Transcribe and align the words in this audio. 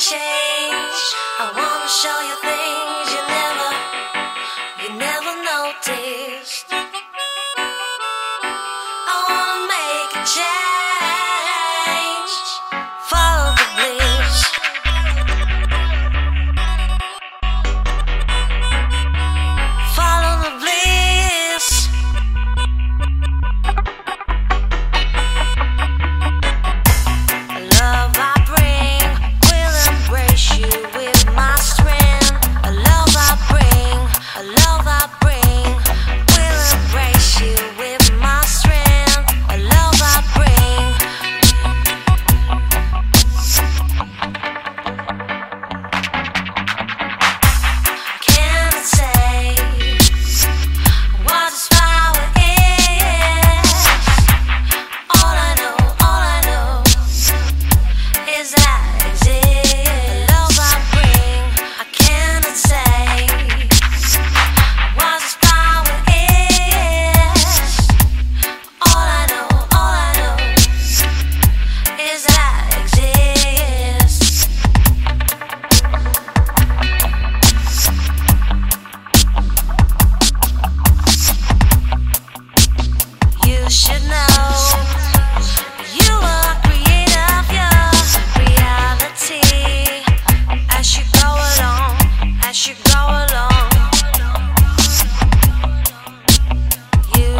change. 0.00 0.49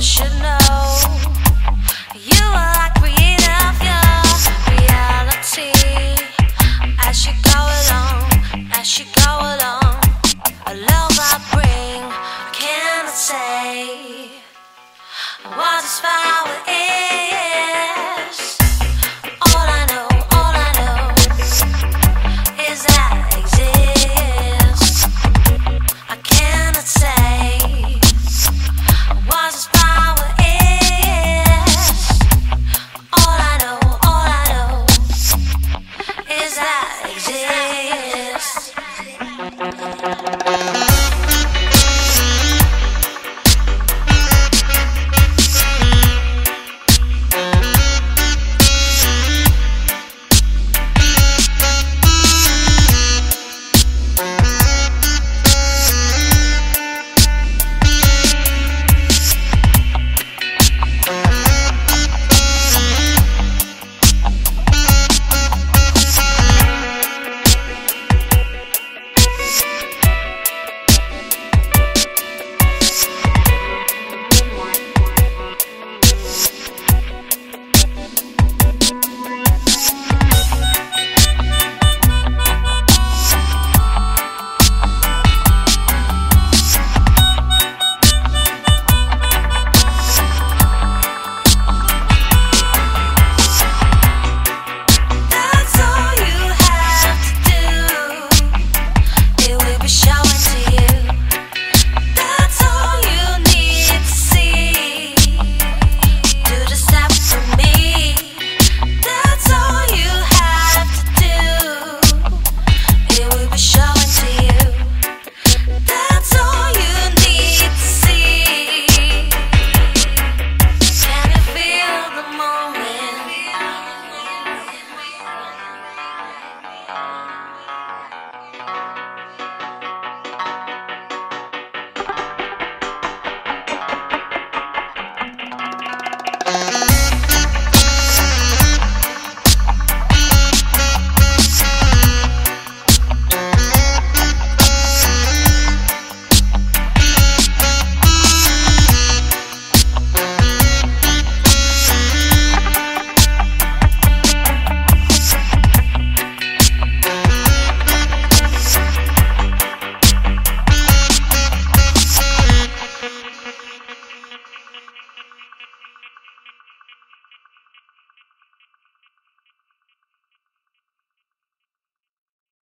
Should 0.00 0.32
know 0.40 0.59